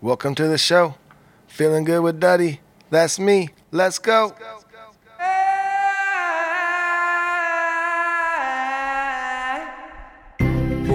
[0.00, 0.96] welcome to the show.
[1.46, 2.60] Feeling good with Duddy.
[2.90, 3.50] That's me.
[3.70, 4.34] Let's go.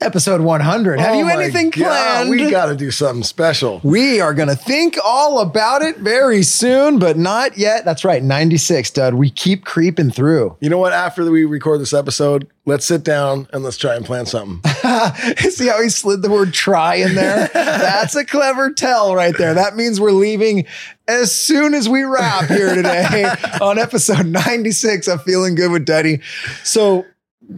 [0.00, 1.00] Episode 100.
[1.00, 2.30] Have Oh you anything God, planned?
[2.30, 3.80] We got to do something special.
[3.82, 7.84] We are going to think all about it very soon, but not yet.
[7.84, 9.14] That's right, 96, Dud.
[9.14, 10.56] We keep creeping through.
[10.68, 10.92] You know what?
[10.92, 14.60] After we record this episode, let's sit down and let's try and plan something.
[15.38, 17.48] See how he slid the word try in there?
[17.54, 19.54] That's a clever tell right there.
[19.54, 20.66] That means we're leaving
[21.08, 23.32] as soon as we wrap here today
[23.62, 26.20] on episode 96 of Feeling Good with Duddy.
[26.64, 27.06] So,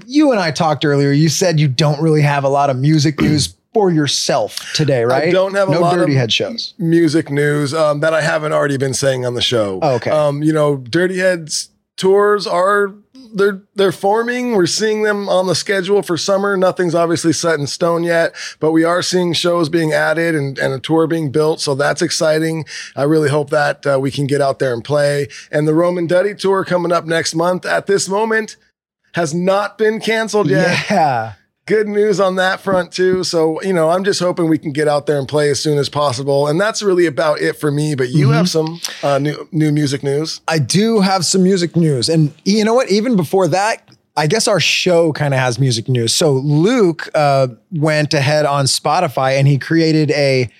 [0.07, 1.11] you and I talked earlier.
[1.13, 5.29] You said you don't really have a lot of music news for yourself today, right?
[5.29, 6.75] I don't have a no lot dirty of- head shows.
[6.79, 9.79] Music news um, that I haven't already been saying on the show.
[9.83, 10.11] Oh, okay.
[10.11, 12.95] Um, you know, Dirty Heads tours are
[13.33, 14.53] they're they're forming.
[14.57, 16.57] We're seeing them on the schedule for summer.
[16.57, 20.75] Nothing's obviously set in stone yet, but we are seeing shows being added and, and
[20.75, 21.61] a tour being built.
[21.61, 22.65] So that's exciting.
[22.97, 25.29] I really hope that uh, we can get out there and play.
[25.53, 27.65] And the Roman Duddy tour coming up next month.
[27.65, 28.57] At this moment,
[29.15, 31.33] has not been canceled yet Yeah.
[31.67, 33.23] good news on that front too.
[33.23, 35.79] So, you know, I'm just hoping we can get out there and play as soon
[35.79, 36.49] as possible.
[36.49, 37.95] And that's really about it for me.
[37.95, 38.35] But you Mm-hmm.
[38.35, 40.41] have some uh, new new music news.
[40.49, 42.09] I do have some music news.
[42.09, 42.91] And you know what?
[42.91, 46.13] Even before that, I guess our show kind of has music news.
[46.15, 50.51] So Luke uh, went ahead on Spotify and he created a,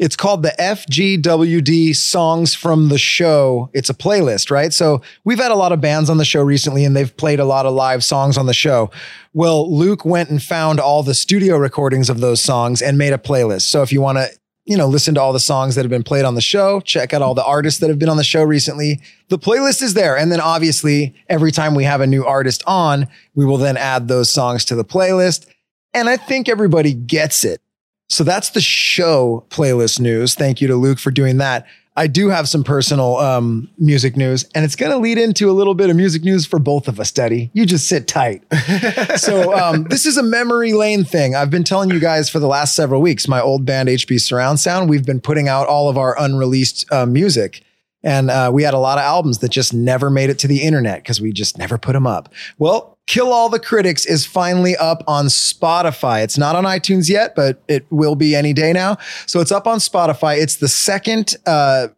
[0.00, 3.68] it's called the FGWD Songs from the Show.
[3.74, 4.72] It's a playlist, right?
[4.72, 7.44] So we've had a lot of bands on the show recently and they've played a
[7.44, 8.90] lot of live songs on the show.
[9.34, 13.18] Well, Luke went and found all the studio recordings of those songs and made a
[13.18, 13.62] playlist.
[13.62, 14.30] So if you want to
[14.64, 17.12] you know, listen to all the songs that have been played on the show, check
[17.12, 19.00] out all the artists that have been on the show recently.
[19.28, 20.16] The playlist is there.
[20.16, 24.08] And then obviously, every time we have a new artist on, we will then add
[24.08, 25.46] those songs to the playlist.
[25.92, 27.60] And I think everybody gets it.
[28.10, 30.34] So that's the show playlist news.
[30.34, 31.66] Thank you to Luke for doing that.
[31.96, 35.52] I do have some personal um, music news, and it's going to lead into a
[35.52, 37.50] little bit of music news for both of us, Daddy.
[37.52, 38.42] You just sit tight.
[39.16, 41.36] so um, this is a memory lane thing.
[41.36, 43.28] I've been telling you guys for the last several weeks.
[43.28, 44.88] My old band HB Surround Sound.
[44.88, 47.62] We've been putting out all of our unreleased uh, music,
[48.02, 50.62] and uh, we had a lot of albums that just never made it to the
[50.62, 52.32] internet because we just never put them up.
[52.58, 56.22] Well, Kill All the Critics is finally up on Spotify.
[56.22, 58.98] It's not on iTunes yet, but it will be any day now.
[59.26, 60.40] So it's up on Spotify.
[60.40, 61.34] It's the second.
[61.44, 61.88] Uh,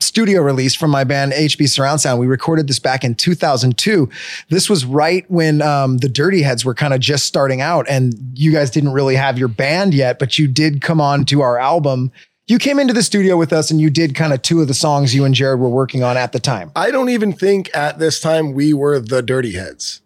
[0.00, 2.20] studio release from my band HB Surround Sound.
[2.20, 4.08] We recorded this back in 2002.
[4.48, 8.14] This was right when um, the Dirty Heads were kind of just starting out, and
[8.34, 11.58] you guys didn't really have your band yet, but you did come on to our
[11.58, 12.12] album.
[12.46, 14.74] You came into the studio with us and you did kind of two of the
[14.74, 16.70] songs you and Jared were working on at the time.
[16.76, 20.01] I don't even think at this time we were the Dirty Heads.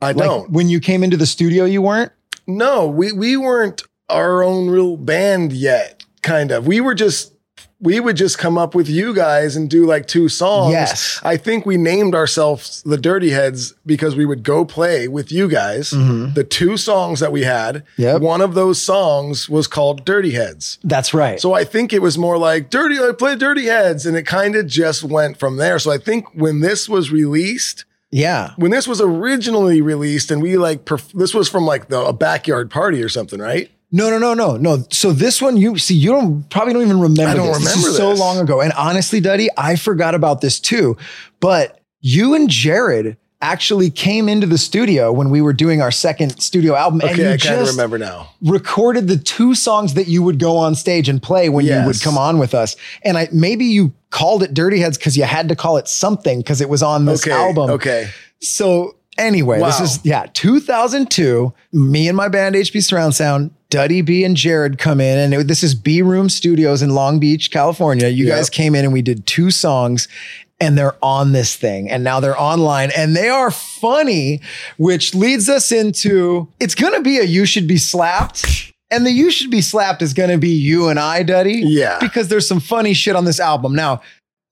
[0.00, 0.50] I Like don't.
[0.50, 2.12] when you came into the studio, you weren't?
[2.46, 6.04] No, we we weren't our own real band yet.
[6.22, 6.66] Kind of.
[6.66, 7.32] We were just
[7.78, 10.72] we would just come up with you guys and do like two songs.
[10.72, 11.20] Yes.
[11.22, 15.46] I think we named ourselves the Dirty Heads because we would go play with you
[15.46, 15.90] guys.
[15.90, 18.02] The two songs that we had, Mm-hmm.
[18.02, 18.20] Yep.
[18.22, 20.78] one of those songs was called Dirty Heads.
[20.84, 21.38] That's right.
[21.38, 24.06] So I think it was more like Dirty, I play Dirty Heads.
[24.06, 25.78] And it kind of just went from there.
[25.78, 28.52] So I think when this was released, yeah.
[28.56, 32.12] when this was originally released and we like, perf- this was from like the, a
[32.12, 33.70] backyard party or something, right?
[33.92, 34.84] No, no, no, no, no.
[34.90, 37.30] So this one, you see, you don't probably don't even remember.
[37.30, 37.58] I don't this.
[37.58, 38.60] This remember is so long ago.
[38.60, 40.96] And honestly, Duddy, I forgot about this too.
[41.40, 46.40] But you and Jared actually came into the studio when we were doing our second
[46.40, 47.00] studio album.
[47.02, 48.30] and you I kind of remember now.
[48.42, 52.00] recorded the two songs that you would go on stage and play when you would
[52.00, 52.76] come on with us.
[53.04, 56.38] And I maybe you called it Dirty Heads because you had to call it something
[56.40, 57.70] because it was on this Okay, album.
[57.72, 58.08] okay.
[58.40, 61.52] So anyway, this is yeah, 2002.
[61.72, 65.48] Me and my band HB Surround Sound, Duddy B and Jared come in, and it-
[65.48, 68.08] this is B Room Studios in Long Beach, California.
[68.08, 68.36] You Yep.
[68.36, 70.08] guys came in and we did two songs.
[70.58, 74.40] And they're on this thing, and now they're online, and they are funny,
[74.78, 78.72] which leads us into it's gonna be a you should be slapped.
[78.90, 81.62] And the you should be slapped is gonna be you and I, Duddy.
[81.64, 81.98] Yeah.
[82.00, 83.74] Because there's some funny shit on this album.
[83.74, 84.00] Now,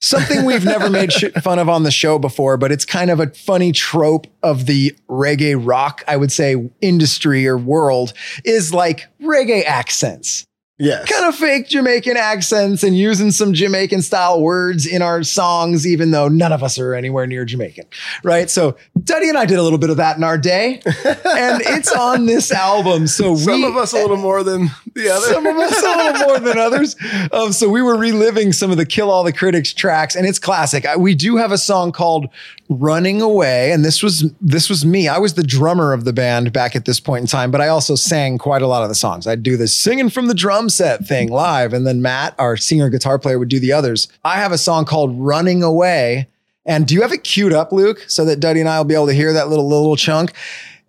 [0.04, 3.20] something we've never made shit fun of on the show before, but it's kind of
[3.20, 8.12] a funny trope of the reggae rock, I would say, industry or world
[8.44, 10.44] is like reggae accents.
[10.76, 11.08] Yes.
[11.08, 16.10] Kind of fake Jamaican accents and using some Jamaican style words in our songs, even
[16.10, 17.84] though none of us are anywhere near Jamaican.
[18.24, 18.50] Right.
[18.50, 20.80] So Duddy and I did a little bit of that in our day.
[20.84, 23.06] and it's on this album.
[23.06, 25.26] So Some we of us a little more than the other.
[25.32, 26.96] some of us a little more than others.
[27.30, 30.40] Um, so we were reliving some of the Kill All the Critics tracks, and it's
[30.40, 30.84] classic.
[30.86, 32.26] I- We do have a song called
[32.68, 35.06] "Running Away," and this was this was me.
[35.06, 37.68] I was the drummer of the band back at this point in time, but I
[37.68, 39.26] also sang quite a lot of the songs.
[39.28, 40.34] I'd do this singing from the
[40.64, 44.08] drum set thing live, and then Matt, our singer guitar player, would do the others.
[44.24, 46.28] I have a song called "Running Away."
[46.66, 48.94] And do you have it queued up, Luke, so that Duddy and I will be
[48.94, 50.32] able to hear that little little chunk?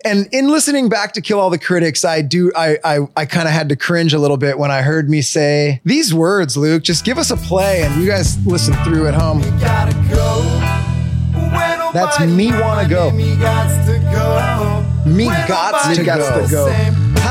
[0.06, 3.48] And in listening back to Kill All the Critics, I do I I, I kind
[3.48, 6.84] of had to cringe a little bit when I heard me say these words, Luke.
[6.84, 9.42] Just give us a play and you guys listen through at home.
[11.94, 13.12] That's me wanna go.
[13.12, 15.12] Me gots to go.
[15.12, 17.25] Me gots to go.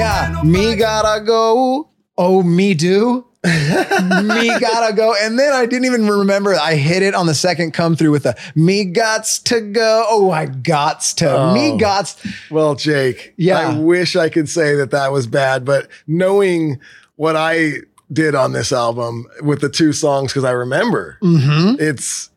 [0.00, 1.90] Yeah, me gotta go.
[2.16, 3.26] Oh, me do.
[3.44, 5.14] me gotta go.
[5.20, 6.54] And then I didn't even remember.
[6.54, 10.06] I hit it on the second come through with a me gots to go.
[10.08, 11.52] Oh, I gots to.
[11.52, 11.76] Me Oh.
[11.78, 12.50] gots.
[12.50, 13.58] Well, Jake, Yeah.
[13.58, 16.80] I wish I could say that that was bad, but knowing
[17.16, 17.74] what I
[18.10, 22.30] did on this album with the two songs, because I remember hmm it's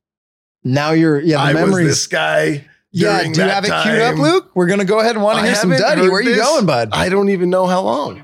[0.65, 1.87] Now you're, yeah, the I was memories.
[1.87, 2.65] this guy.
[2.93, 4.15] Yeah, do you have it queued up.
[4.17, 4.51] Luke?
[4.53, 6.01] We're going to go ahead and want to hear some Duddy.
[6.03, 6.89] Where are you going, bud?
[6.93, 8.21] I don't even know how long.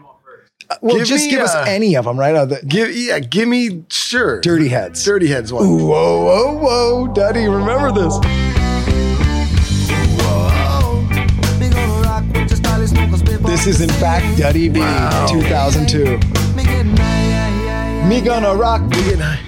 [0.81, 2.35] well, give just me, give us uh, any of them, right?
[2.35, 4.39] Uh, the Give yeah, give me sure.
[4.41, 5.03] Dirty Heads.
[5.03, 5.65] Dirty Heads one.
[5.65, 7.07] Ooh, whoa, whoa, whoa.
[7.13, 8.13] Duddy, remember this.
[10.21, 11.01] Whoa.
[11.59, 14.79] Me gonna rock with your style, smoke a spit, This is, in fact, Duddy B,
[14.81, 15.27] Wow.
[15.31, 16.19] 2002.
[16.55, 18.07] Me gonna rock.
[18.07, 18.53] Me gonna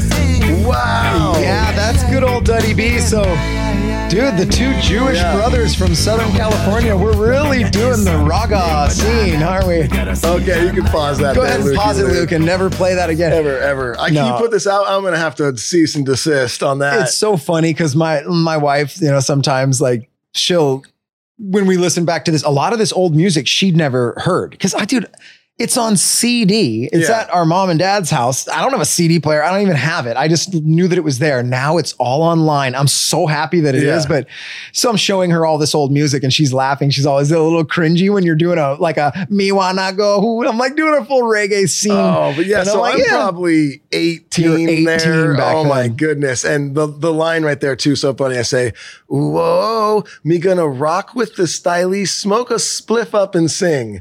[0.06, 0.09] rock
[0.70, 1.34] Wow.
[1.40, 2.98] Yeah, that's good old Duddy B.
[3.00, 3.22] So,
[4.08, 5.34] dude, the two Jewish Yeah.
[5.34, 9.82] brothers from Southern California, we're really doing the raga scene, aren't we?
[9.82, 11.34] Okay, you can pause that.
[11.34, 12.12] Go there, ahead and pause it, Luke.
[12.14, 13.32] Luke, and never play that again.
[13.32, 13.98] Ever, ever.
[13.98, 14.22] I, No.
[14.22, 14.86] Can you put this out?
[14.88, 17.00] I'm gonna have to cease and desist on that.
[17.02, 20.84] it's so funny because my my wife, you know, sometimes like she'll
[21.38, 24.50] when we listen back to this, a lot of this old music she'd never heard
[24.52, 25.06] because I dude.
[25.60, 26.88] It's on CD.
[26.90, 27.20] It's Yeah.
[27.20, 28.48] at our mom and dad's house.
[28.48, 29.44] I don't have a CD player.
[29.44, 30.16] I don't even have it.
[30.16, 31.42] I just knew that it was there.
[31.42, 32.74] Now it's all online.
[32.74, 34.04] I'm so happy that it is.
[34.04, 34.08] Yeah.
[34.08, 34.26] But
[34.72, 36.88] so I'm showing her all this old music and she's laughing.
[36.88, 40.42] She's always a little cringy when you're doing a like a me wanna go.
[40.48, 41.92] I'm like doing a full reggae scene.
[41.92, 43.06] Oh, but yeah, And I'm so like, I'm yeah.
[43.10, 45.34] probably 18, You're 18 there.
[45.36, 46.42] back oh my goodness.
[46.42, 48.38] And the, the line right there too, so funny.
[48.38, 48.72] I say,
[49.08, 54.00] whoa, me gonna rock with the stylies, smoke a spliff up and sing.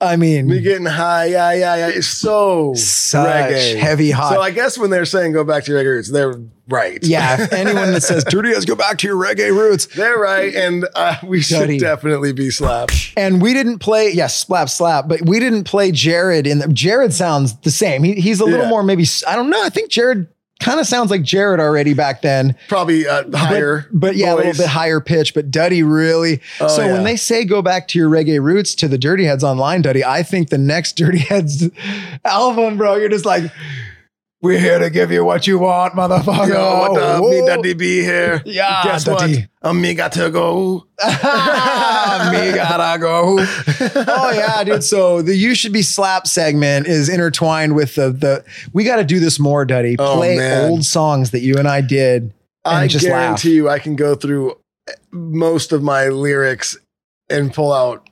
[0.00, 1.88] I mean, Me getting high, yeah, yeah, yeah.
[1.88, 3.76] It's so Such reggae.
[3.76, 4.32] heavy hot.
[4.32, 6.34] So I guess when they're saying go back to your reggae roots, they're
[6.68, 6.98] right.
[7.02, 9.86] Yeah, if anyone that says dirty go back to your reggae roots.
[9.86, 10.54] They're right.
[10.54, 11.78] And uh, we should Duddy.
[11.80, 13.12] definitely be slapped.
[13.16, 17.12] And we didn't play, yes, slap, slap, but we didn't play Jared in the, Jared
[17.12, 18.04] sounds the same.
[18.04, 18.70] He, he's a little Yeah.
[18.70, 19.64] more maybe, I don't know.
[19.64, 20.28] I think Jared
[20.60, 22.56] kind of sounds like Jared already back then.
[22.68, 23.86] Probably uh, higher.
[23.92, 26.40] But, but yeah, a little bit higher pitch, but Duddy really.
[26.60, 26.92] Oh, so yeah.
[26.92, 30.04] when they say go back to your reggae roots to the Dirty Heads online, Duddy,
[30.04, 31.68] I think the next Dirty Heads
[32.24, 33.50] album, bro, you're just like,
[34.40, 36.48] we're here to give you what you want, motherfucker.
[36.48, 37.22] Yo, what up?
[37.22, 37.28] Whoa.
[37.28, 38.40] Oh, me Duddy B here.
[38.44, 39.48] Yeah, Guess Duddy.
[39.60, 39.72] what?
[39.72, 40.86] Me got to go.
[41.04, 43.38] me gotta go.
[43.40, 44.84] Oh yeah, dude.
[44.84, 48.44] So the you should be slap segment is intertwined with the the.
[48.72, 49.96] We got to do this more, Duddy.
[49.98, 50.70] Oh, Play man.
[50.70, 52.34] old songs that you and I did.
[52.64, 53.54] And I just guarantee laugh.
[53.54, 54.56] you, I can go through
[54.88, 56.76] eh, most of my lyrics
[57.30, 58.08] and pull out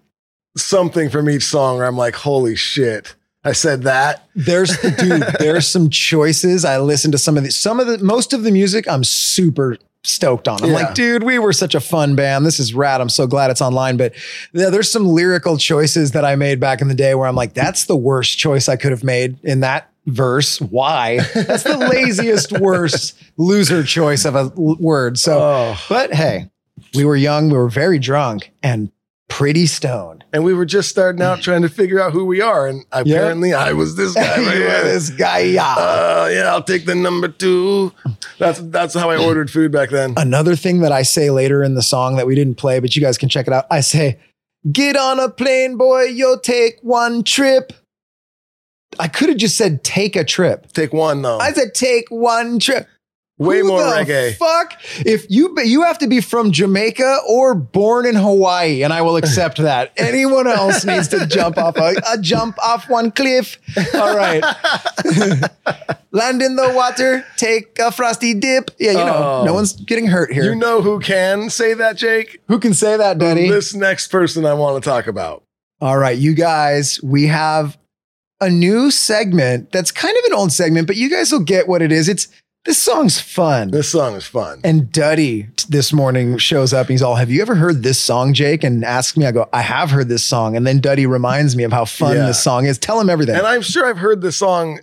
[0.57, 3.15] something from each song where I'm like, holy shit,
[3.47, 4.29] I said that.
[4.35, 5.23] There's the dude.
[5.39, 6.65] There's some choices.
[6.65, 8.89] I listened to some of the some of the most of the music.
[8.89, 10.63] I'm super stoked on.
[10.63, 10.77] I'm Yeah.
[10.77, 12.47] like, dude, we were such a fun band.
[12.47, 13.01] This is rad.
[13.01, 13.97] I'm so glad it's online.
[13.97, 14.13] But
[14.53, 17.55] yeah, there's some lyrical choices that I made back in the day where I'm like,
[17.55, 20.61] that's the worst choice I could have made in that verse.
[20.61, 21.19] Why?
[21.35, 25.19] That's the laziest, worst loser choice of a word.
[25.19, 25.77] So, Oh.
[25.89, 26.51] but hey,
[26.95, 28.93] we were young, we were very drunk, and
[29.29, 30.25] pretty stoned.
[30.33, 32.67] And we were just starting out trying to figure out who we are.
[32.67, 34.85] And apparently I was this guy right You are here.
[34.85, 35.75] this guy, yeah.
[35.77, 37.93] Uh, yeah, I'll take the number two.
[38.39, 40.15] That's that's how I ordered food back then.
[40.17, 43.03] Another thing that I say later in the song that we didn't play, but you
[43.03, 43.67] guys can check it out.
[43.71, 44.19] I say,
[44.71, 46.05] "Get on a plane, boy.
[46.05, 47.73] You'll take one trip."
[48.99, 51.39] I could have just said, "Take a trip." Take one though.
[51.39, 52.87] I said, "Take one trip."
[53.39, 54.35] Way Who more the reggae.
[54.37, 54.81] Fuck!
[55.05, 59.17] If you you have to be from Jamaica or born in Hawaii, and I will
[59.17, 59.93] accept that.
[59.99, 63.59] Anyone else needs to jump off a, a jump off one cliff.
[63.95, 64.43] All right,
[66.13, 68.71] land in the water, take a frosty dip.
[68.79, 69.45] Yeah, you know, Oh.
[69.45, 70.45] no one's getting hurt here.
[70.45, 72.41] You know who can say that, Jake?
[72.49, 73.49] Who can say that, Daddy?
[73.51, 75.43] This next person I want to talk about.
[75.81, 77.77] All right, you guys, we have
[78.41, 81.83] a new segment that's kind of an old segment, but you guys will get what
[81.83, 82.09] it is.
[82.09, 82.29] It's
[82.67, 83.71] this song's fun.
[83.71, 84.61] This song is fun.
[84.65, 86.89] And Duddy this morning shows up.
[86.89, 88.63] He's all, Have you ever heard this song, Jake?
[88.65, 90.57] And asks me, I go, I have heard this song.
[90.57, 92.27] And then Duddy reminds me of how fun Yeah.
[92.27, 92.77] this song is.
[92.79, 93.37] Tell him everything.
[93.37, 94.81] And I'm sure I've heard this song.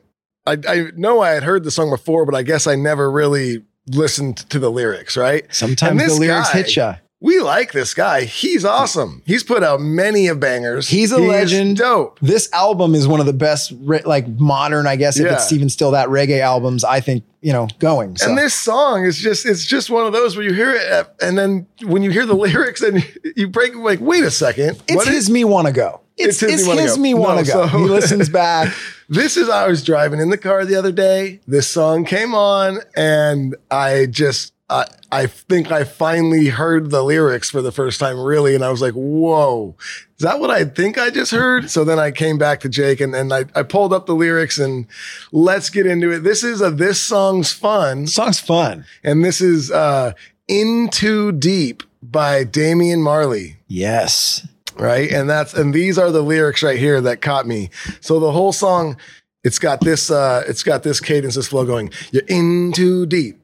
[0.48, 3.64] I, I know I had heard the song before, but I guess I never really
[3.88, 5.46] listened to the lyrics, right?
[5.54, 6.96] Sometimes And the this lyrics guy- hit ya.
[7.24, 8.26] We like this guy.
[8.26, 9.22] He's awesome.
[9.26, 10.90] He's put out many of bangers.
[10.90, 11.78] He's a He is legend.
[11.78, 12.20] dope.
[12.22, 15.36] This album is one of the best, re- like modern, I guess, if Yeah.
[15.36, 18.18] it's even still that reggae albums, I think, you know, going.
[18.18, 18.28] So.
[18.28, 21.06] And this song is just, it's just one of those where you hear it uh,
[21.22, 23.02] and then when you hear the lyrics and
[23.38, 24.84] you break, like, wait a second.
[24.90, 26.02] it's what his is- me wanna go.
[26.18, 27.60] It's It's, his it's me wanna go.
[27.60, 27.72] wanna No, go.
[27.72, 28.74] so- he listens back.
[29.10, 31.40] This is I was driving in the car the other day.
[31.48, 37.50] This song came on, and I just I I think I finally heard the lyrics
[37.50, 39.76] for the first time, really, and I was like, "Whoa,
[40.18, 43.00] is that what I think I just heard?" So then I came back to Jake
[43.00, 44.88] and, and I, I pulled up the lyrics and
[45.32, 46.20] let's get into it.
[46.24, 48.86] This is a this song's fun, song's fun.
[49.04, 50.14] and this is uh
[50.48, 54.46] "In Too Deep" by Damian Marley Yes.
[54.76, 55.10] right?
[55.12, 57.70] And that's and these are the lyrics right here that caught me.
[58.02, 58.98] So the whole song,
[59.44, 61.92] it's got this, uh, it's got this cadence, this flow going.
[62.12, 63.43] You're in too deep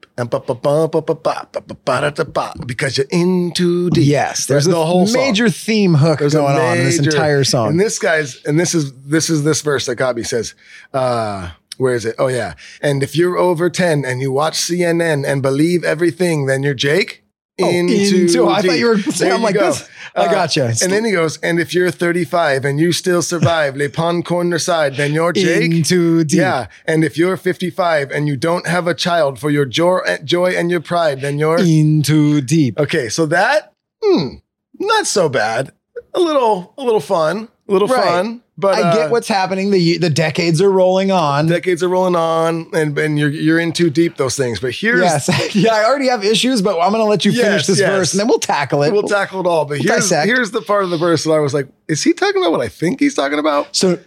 [2.66, 4.06] because you're in too deep.
[4.06, 5.52] Yes, there's the whole major song.
[5.52, 7.68] theme hook there's going major, on in this entire song.
[7.70, 10.54] And this guy's and this is this is this verse that Gabi says.
[10.92, 12.14] Uh, where is it?
[12.18, 12.54] Oh yeah.
[12.82, 17.19] And if you're over ten and you watch CNN and believe everything, then you're Jake.
[17.62, 19.66] Oh, into- I thought you were saying I'm like go.
[19.66, 19.88] this.
[20.16, 20.72] I gotcha.
[20.82, 24.58] And then he goes, and if you're 35 and you still survive Le Pond Corner
[24.58, 25.70] Side, then you're Jake.
[25.70, 26.38] Into deep.
[26.40, 26.66] Yeah.
[26.84, 30.70] And if you're 55 and you don't have a child for your joy, joy and
[30.70, 32.78] your pride, then you're Into deep.
[32.78, 34.36] Okay, so that hmm,
[34.80, 35.72] not so bad.
[36.14, 38.02] A little, a little fun, a little Right.
[38.04, 38.42] fun.
[38.60, 39.70] But I uh, get what's happening.
[39.70, 41.46] The the decades are rolling on.
[41.46, 44.60] decades are rolling on, and and you're you're in too deep those things.
[44.60, 45.54] But here's yes.
[45.54, 47.88] yeah, I already have issues, but I'm going to let you finish this yes.
[47.90, 48.92] verse and then we'll tackle it.
[48.92, 49.64] we'll tackle it all.
[49.64, 50.26] But We'll here's dissect.
[50.26, 52.60] here's the part of the verse that I was like, is he talking about what
[52.60, 53.74] I think he's talking about?
[53.74, 53.98] so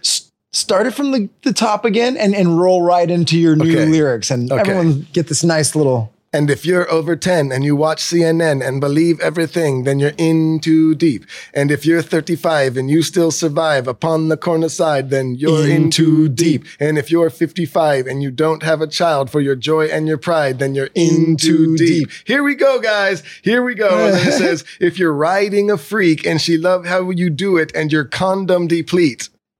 [0.52, 3.86] start it from the, the top again and, and roll right into your new Okay.
[3.86, 4.60] lyrics and Okay.
[4.60, 8.80] everyone get this nice little And if you're over 10 and you watch CNN and
[8.80, 11.26] believe everything, then you're in too deep.
[11.54, 15.84] And if you're 35 and you still survive upon the corner side, then you're in,
[15.84, 16.66] In too too deep.
[16.80, 20.18] And if you're 55 and you don't have a child for your joy and your
[20.18, 22.08] pride, then you're in, In too deep.
[22.08, 22.10] deep.
[22.24, 23.22] Here we go, guys.
[23.42, 24.08] Here we go.
[24.08, 27.70] And it says, if you're riding a freak and she love how you do it
[27.76, 28.66] and your condom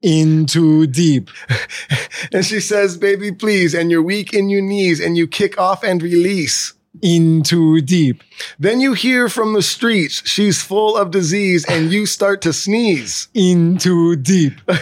[0.05, 0.23] deplete.
[0.23, 1.31] into deep.
[2.33, 3.75] And she says, baby, please.
[3.75, 6.73] And you're weak in your knees and you kick off and release.
[7.03, 8.23] Into deep.
[8.59, 13.29] Then you hear from the streets, she's full of disease, and you start to sneeze.
[13.35, 14.55] Into deep.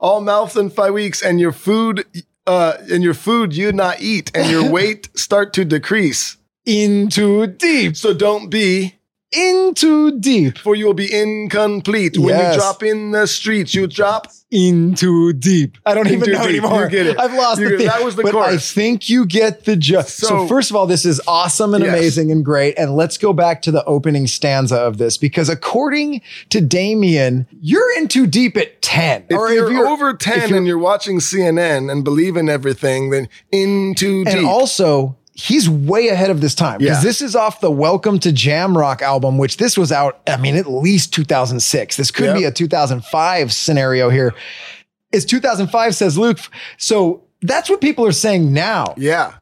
[0.00, 2.04] All mouth and five weeks, and your food,
[2.46, 6.36] uh, and your food you not eat, and your weight start to decrease.
[6.66, 7.96] Into deep.
[7.96, 8.96] So don't be,
[9.32, 10.56] Into deep.
[10.58, 12.16] for you will be incomplete.
[12.16, 14.28] When you drop in the streets, you drop.
[14.52, 15.76] Into deep.
[15.84, 16.62] I don't even know deep.
[16.62, 16.84] anymore.
[16.84, 17.18] You get it.
[17.18, 17.86] I've lost You the thing.
[17.88, 20.18] that was the but I think you get the gist.
[20.18, 21.92] So, So- first of all, this is awesome and Yes.
[21.98, 22.78] amazing and great.
[22.78, 27.98] And let's go back to the opening stanza of this because according to Damian, you're
[27.98, 29.24] in too deep at 10.
[29.28, 33.10] If or you're, over 10 if you're- and you're watching CNN and believe in everything,
[33.10, 34.32] then into deep.
[34.36, 37.08] And also, he's way ahead of this time because Yeah.
[37.08, 40.66] this is off the Welcome to Jamrock album, which this was out, I mean, at
[40.66, 41.96] least 2006.
[41.96, 42.36] This could Yep.
[42.36, 44.34] be a 2005 scenario here.
[45.12, 46.38] It's 2005, says Luke.
[46.78, 48.94] So that's what people are saying now.
[48.96, 49.32] yeah.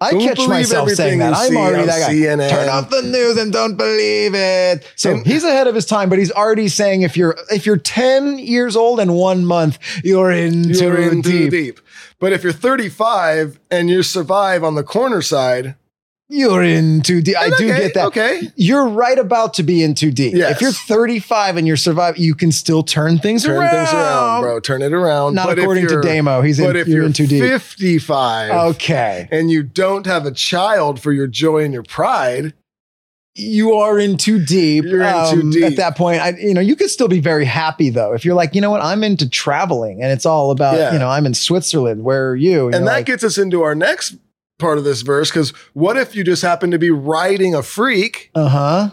[0.00, 1.32] I Don't catch believe myself saying everything that.
[1.52, 2.12] I'm already that guy.
[2.12, 2.50] CNN.
[2.50, 4.84] Turn off the news and don't believe it.
[4.96, 7.76] So And- he's ahead of his time, but he's already saying if you're if you're
[7.76, 11.78] 10 years old and one month, you're in You're too in too deep.
[12.22, 15.74] But if you're 35 and you survive on the corner side,
[16.28, 17.36] You're in too deep.
[17.36, 18.06] I do okay, get that.
[18.06, 18.40] Okay.
[18.56, 20.32] You're right about to be in too deep.
[20.34, 20.52] Yes.
[20.52, 23.70] If you're 35 and you're survive, you can still turn things Turn around.
[23.74, 24.60] things around, bro.
[24.60, 25.34] Turn it around.
[25.34, 26.40] Not But according to Damo.
[26.40, 27.42] He's in- But if you're you're in too deep.
[27.42, 29.28] 55 Okay.
[29.30, 32.54] and you don't have a child for your joy and your pride,
[33.34, 34.84] you are in too deep.
[34.84, 35.64] Um, You're in too deep.
[35.64, 38.12] At that point, I, you know, you could still be very happy though.
[38.12, 40.92] If you're like, you know what, I'm into traveling and it's all about, Yeah.
[40.92, 42.04] you know, I'm in Switzerland.
[42.04, 42.68] Where are you?
[42.68, 44.16] and that gets us into our next
[44.58, 48.30] part of this verse because what if you just happen to be riding a freak
[48.34, 48.90] uh huh.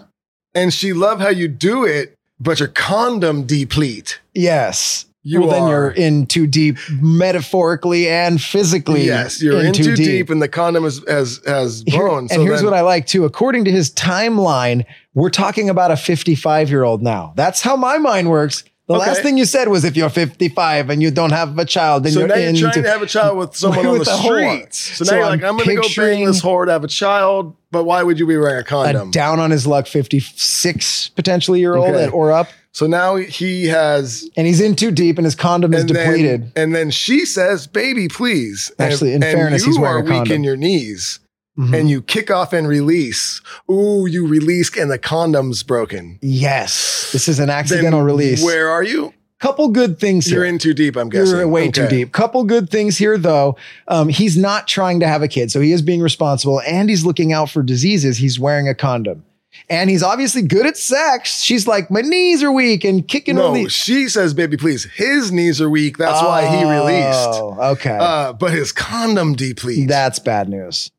[0.56, 4.20] and she love how you do it, but your condom deplete?
[4.34, 5.06] Yes.
[5.22, 9.06] You well, then you're in too deep, metaphorically and physically.
[9.06, 10.30] Yes, you're in, too deep.
[10.30, 12.30] and the condom is, has has blown.
[12.32, 13.26] and here's what I like too.
[13.26, 17.34] According to his timeline, we're talking about a 55 year old now.
[17.36, 18.64] That's how my mind works.
[18.90, 19.06] The Okay.
[19.06, 22.12] last thing you said was if you're 55 and you don't have a child, then
[22.12, 24.18] so you're now you're trying to have a child with someone on with the a
[24.18, 24.56] whore.
[24.58, 24.80] streets.
[24.98, 26.84] So now So you're I'm like, I'm going to go bang this whore to have
[26.84, 29.12] a child, but why would you be wearing a a condom?
[29.12, 32.10] down on his luck 56 potentially year old Okay.
[32.10, 35.82] or up, so now he has and he's in too deep and his condom is
[35.82, 36.42] and depleted.
[36.56, 40.08] Then, and then she says, "Baby, please." And- Actually, in and fairness, you he's wearing
[40.08, 41.20] are a weak in your knees,
[41.60, 41.74] Mhm.
[41.80, 43.42] and you kick off and release.
[43.70, 46.18] Ooh, you release, and the condom's broken.
[46.22, 48.44] yes, this is an Then accidental release.
[48.44, 49.14] Where are you?
[49.40, 50.40] Couple good things here.
[50.40, 50.98] You're in too deep.
[50.98, 51.38] I'm guessing.
[51.38, 51.98] You're way too Okay.
[51.98, 52.12] deep.
[52.12, 53.56] Couple good things here, though.
[53.88, 57.06] Um, he's not trying to have a kid, so he is being responsible and he's
[57.06, 58.18] looking out for diseases.
[58.18, 59.24] He's wearing a condom.
[59.70, 61.42] And he's obviously good at sex.
[61.42, 63.72] She's like, my knees are weak and kicking No, release.
[63.72, 65.98] she says, "Baby, please." His knees are weak.
[65.98, 67.30] That's why he released.
[67.42, 67.98] Oh, okay.
[68.00, 69.88] Uh, but his condom depletes.
[69.88, 70.92] That's bad news.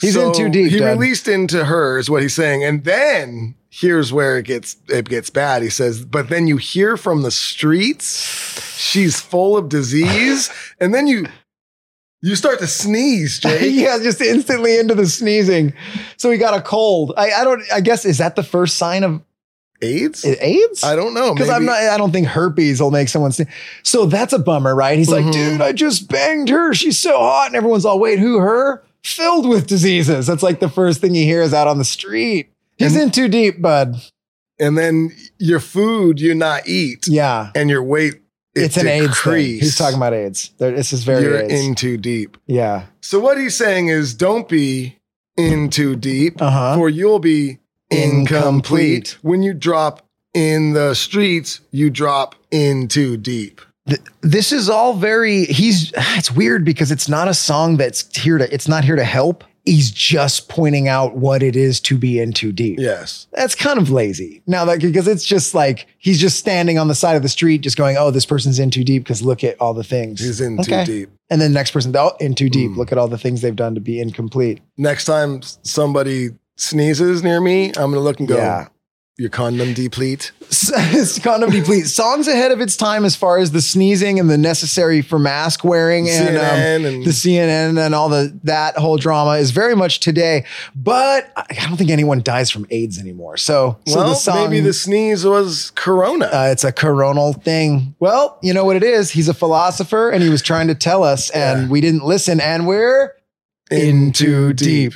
[0.00, 0.98] He's in too deep, He Doug.
[0.98, 5.28] released into her, is what he's saying, and then here's where it gets it gets
[5.30, 5.62] bad.
[5.62, 10.50] He says, but then you hear from the streets, she's full of disease,
[10.80, 11.26] and then you
[12.22, 13.72] you start to sneeze, Jake.
[13.74, 15.72] yeah, just instantly into the sneezing.
[16.16, 17.12] So he got a cold.
[17.16, 17.62] I, I don't.
[17.72, 19.20] I guess is that the first sign of
[19.82, 20.24] AIDS?
[20.24, 20.82] AIDS?
[20.82, 21.32] I don't know.
[21.34, 21.76] Because I'm not.
[21.76, 23.48] I don't think herpes will make someone sneeze.
[23.84, 24.96] So that's a bummer, right?
[24.98, 25.32] He's like, Mhm.
[25.32, 26.72] dude, I just banged her.
[26.74, 28.82] She's so hot, and everyone's all, wait, who her?
[29.16, 30.26] Filled with diseases.
[30.26, 32.50] That's like the first thing he hears out on the street.
[32.76, 33.96] He's And- in too deep, bud.
[34.60, 38.14] And then your food you not eat, Yeah, and your weight
[38.56, 39.60] it it's an AIDS thing.
[39.60, 40.50] He's talking about AIDS.
[40.58, 41.52] This is very You're AIDS.
[41.52, 42.36] in too deep.
[42.46, 42.86] yeah.
[43.00, 44.96] So what he's saying is, don't be
[45.36, 46.74] in too deep, Uh huh.
[46.76, 47.58] for you'll be
[47.90, 48.32] incomplete.
[48.32, 49.18] Incomplete.
[49.22, 50.02] When you drop
[50.34, 53.60] in the streets, you drop in too deep.
[53.88, 58.38] Th- this is all very he's it's weird because it's not a song that's here
[58.38, 62.18] to it's not here to help he's just pointing out what it is to be
[62.20, 63.26] in too deep Yes.
[63.32, 66.94] that's kind of lazy now that because it's just like he's just standing on the
[66.94, 69.60] side of the street just going oh this person's in too deep because look at
[69.60, 70.84] all the things He's in Okay.
[70.84, 71.10] too deep.
[71.30, 72.76] and then next person oh in too deep Mm.
[72.76, 77.40] look at all the things they've done to be incomplete Next time somebody sneezes near
[77.40, 78.68] me, I'm gonna look and go, Yeah.
[79.18, 80.30] Your condom deplete.
[81.24, 85.02] condom deplete songs ahead of its time as far as the sneezing and the necessary
[85.02, 89.50] for mask wearing and um, and the CNN and all the that whole drama is
[89.50, 90.44] very much today.
[90.76, 93.36] But I don't think anyone dies from AIDS anymore.
[93.36, 96.26] So, so well, the song, maybe the sneeze was corona.
[96.26, 97.96] uh, it's a coronal thing.
[97.98, 99.10] Well, you know what it is.
[99.10, 101.68] He's a philosopher, and he was trying to tell us, and Yeah.
[101.68, 103.14] we didn't listen, and we're
[103.68, 104.94] in too deep.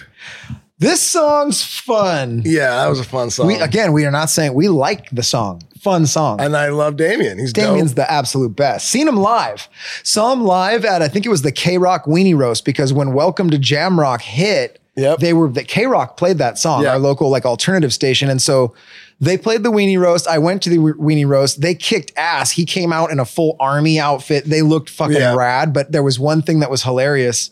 [0.82, 2.42] This song's fun.
[2.44, 3.46] Yeah, that was a fun song.
[3.46, 5.62] We again, we are not saying we like the song.
[5.80, 6.40] Fun song.
[6.40, 7.38] and I love Damian.
[7.38, 7.96] He's Damian's dope.
[8.06, 8.88] the absolute best.
[8.88, 9.68] Seen him live.
[10.02, 13.48] Saw him live at I think it was the KROQ Weenie Roast because when Welcome
[13.50, 15.18] to Jamrock hit, Yep.
[15.20, 16.90] they were the KROQ played that song, Yeah.
[16.90, 18.74] our local like alternative station, and so
[19.20, 20.26] they played the Weenie Roast.
[20.26, 21.60] I went to the Weenie Roast.
[21.60, 22.50] They kicked ass.
[22.50, 24.44] He came out in a full army outfit.
[24.46, 25.34] They looked fucking Yeah.
[25.36, 25.72] rad.
[25.72, 27.50] But there was one thing that was hilarious.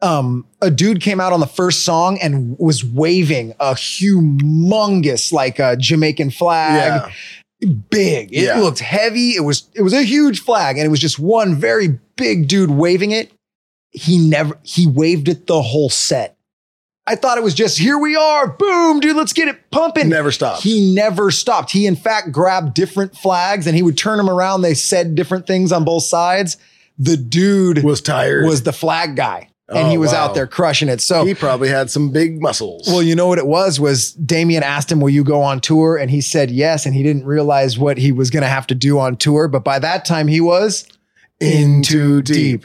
[0.00, 5.58] Um, a dude came out on the first song and was waving a humongous like
[5.58, 7.10] a Jamaican flag
[7.60, 7.68] Yeah.
[7.90, 8.32] big.
[8.32, 8.60] It Yeah.
[8.60, 9.30] looked heavy.
[9.34, 12.70] It was it was a huge flag, and it was just one very big dude
[12.70, 13.32] waving it.
[13.90, 16.36] He never he waved it the whole set.
[17.06, 20.10] I thought it was just here we are, boom, dude, let's get it pumping.
[20.10, 20.62] Never stopped.
[20.62, 21.70] He never stopped.
[21.72, 24.60] He in fact grabbed different flags and he would turn them around.
[24.62, 26.58] They said different things on both sides.
[26.98, 28.44] The dude was tired.
[28.44, 30.24] was the flag guy, and Oh, he was wow.
[30.26, 31.00] out there crushing it.
[31.00, 32.86] So he probably had some big muscles.
[32.86, 35.96] well, you know what it was was Damian asked him, "Will you go on tour?"
[35.96, 38.74] and he said yes, and he didn't realize what he was going to have to
[38.74, 40.86] do on tour, but by that time he was
[41.40, 42.64] in too deep.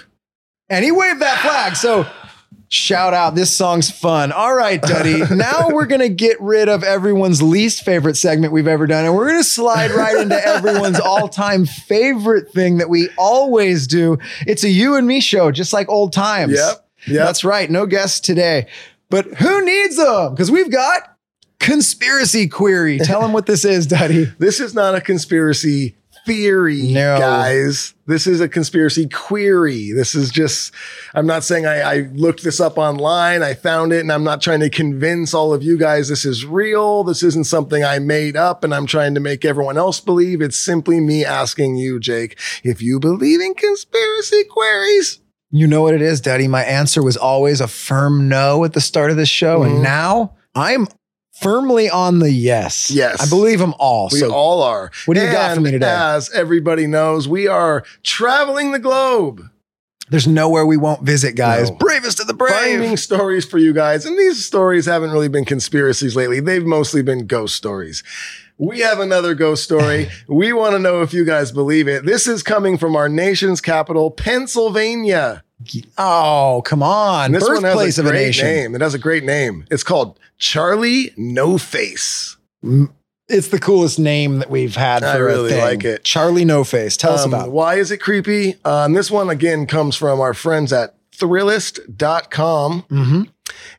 [0.70, 1.76] and he waved that flag.
[1.76, 2.06] So
[2.74, 3.36] Shout out.
[3.36, 4.32] This song's fun.
[4.32, 5.22] All right, Duddy.
[5.36, 9.06] now we're going to get rid of everyone's least favorite segment we've ever done.
[9.06, 13.86] And we're going to slide right into everyone's all time favorite thing that we always
[13.86, 14.18] do.
[14.48, 16.54] It's a you and me show, just like old times.
[16.54, 16.83] Yep.
[17.08, 17.26] Yep.
[17.26, 17.70] That's right.
[17.70, 18.68] No guests today.
[19.10, 20.34] But who needs them?
[20.34, 21.18] Because we've got
[21.60, 23.00] conspiracy query.
[23.00, 24.26] Tell them what this is, Daddy.
[24.39, 27.20] This is not a conspiracy theory, No.
[27.20, 27.94] guys.
[28.06, 29.92] This is a conspiracy query.
[29.92, 30.74] This is just,
[31.13, 34.42] I'm not saying I, I looked this up online, I found it, and I'm not
[34.42, 37.04] trying to convince all of you guys this is real.
[37.04, 40.42] This isn't something I made up and I'm trying to make everyone else believe.
[40.42, 45.20] It's simply me asking you, Jake, if you believe in conspiracy queries.
[45.56, 46.48] You know what it is, Daddy.
[46.48, 49.60] My answer was always a firm no at the start of this show.
[49.60, 49.66] Mhm.
[49.68, 50.88] And now I'm
[51.42, 52.89] firmly on the yes.
[52.89, 53.22] Yes.
[53.22, 54.10] I believe them all.
[54.12, 54.89] We so all are.
[55.06, 55.86] what do you got for me today?
[55.88, 59.44] As everybody knows, we are traveling the globe.
[60.10, 61.70] there's nowhere we won't visit, guys.
[61.72, 61.78] No.
[61.78, 62.52] Bravest of the brave.
[62.54, 64.06] finding stories for you guys.
[64.06, 66.39] And these stories haven't really been conspiracies lately.
[66.39, 68.04] They've mostly been ghost stories.
[68.58, 70.10] We have another ghost story.
[70.28, 72.06] we want to know if you guys believe it.
[72.06, 75.44] This is coming from our nation's capital, Pennsylvania.
[75.98, 77.28] Oh, come on.
[77.28, 78.46] And this one Birthplace has a of a nation.
[78.46, 78.76] name.
[78.76, 79.66] It has a great name.
[79.72, 82.36] It's called Charlie No Face.
[83.30, 86.04] It's the coolest name that we've had for I really like it.
[86.04, 86.98] Charlie No Face.
[86.98, 87.52] Tell us Um, about it.
[87.54, 88.56] Why is it creepy?
[88.66, 92.86] And this one again comes from our friends at Thrillist.com.
[92.92, 93.28] Mhm.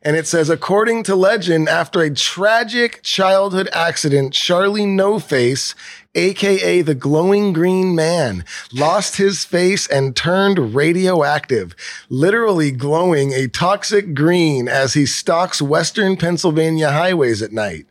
[0.01, 5.73] And it says, according to legend, after a tragic childhood accident, Charlie No Face,
[6.13, 11.75] aka the glowing green man, lost his face and turned radioactive,
[12.07, 17.87] literally glowing a toxic green as he stalks western Pennsylvania highways at night.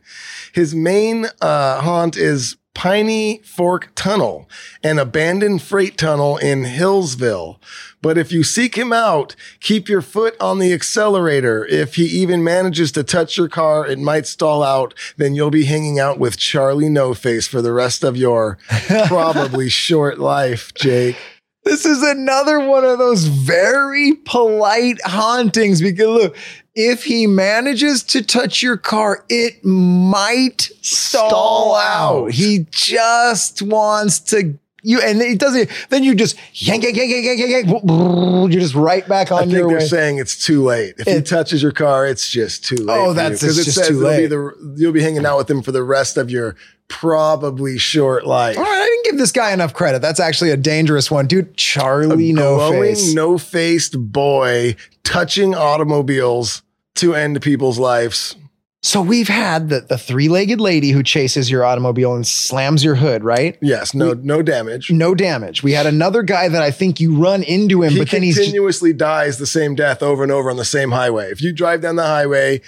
[0.53, 4.47] His main uh, haunt is Piney Fork Tunnel,
[4.83, 7.57] an abandoned freight tunnel in Hillsville.
[8.01, 11.65] But if you seek him out, keep your foot on the accelerator.
[11.65, 14.93] If he even manages to touch your car, it might stall out.
[15.17, 18.59] Then you'll be hanging out with Charlie No Face for the rest of your
[19.07, 21.17] probably short life, Jake.
[21.63, 26.37] This is another one of those very polite hauntings because look,
[26.75, 32.23] if he manages to touch your car, it might stall, Stall out.
[32.25, 32.31] out.
[32.31, 34.57] He just wants to
[34.87, 38.61] you and it doesn't then you just yank yank yank yank yank yank, yank you're
[38.61, 39.85] just right back on I think your they're way.
[39.87, 40.93] saying it's too late.
[40.99, 42.95] If he touches your car, it's just too late.
[42.99, 45.49] Oh, that's- 'Cause it just says too it'll Be the, you'll be hanging out with
[45.49, 46.55] him for the rest of your
[46.87, 48.57] probably short life.
[48.59, 50.03] All right, I didn't give this guy enough credit.
[50.03, 51.25] That's actually a dangerous one.
[51.25, 53.11] Dude, Charlie No glowing, Face.
[53.15, 56.61] no faced boy touching automobiles
[56.95, 58.35] to end people's lives.
[58.81, 63.23] So we've had the, the three-legged lady who chases your automobile and slams your hood,
[63.23, 63.57] right?
[63.59, 64.91] Yes, no, no damage.
[64.91, 65.63] No damage.
[65.63, 68.31] We had another guy that I think you run into him, He but then he
[68.31, 71.31] continuously dies the same death over and over on the same highway.
[71.31, 72.61] If you drive down the highway,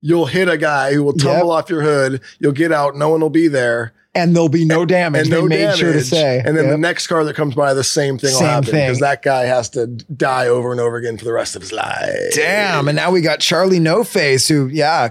[0.00, 1.64] you'll hit a guy who will tumble Yep.
[1.64, 2.20] off your hood.
[2.38, 5.22] You'll get out, no one will be there, and there'll be no damage.
[5.24, 5.78] and they no made damage.
[5.78, 6.42] sure to say.
[6.44, 8.86] and then the next car that comes by, the same thing will Same happen thing.
[8.86, 11.72] because that guy has to die over and over again for the rest of his
[11.72, 12.34] life.
[12.34, 12.88] Damn.
[12.88, 15.10] And now we got Charlie No Face, who, yeah,